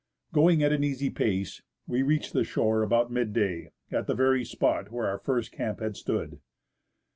[0.33, 4.43] Going at an easy pace, we reached the shore about mid day, at the very
[4.43, 6.39] spot where our first camp had stood.